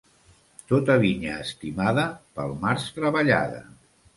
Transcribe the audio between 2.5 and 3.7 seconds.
març treballada.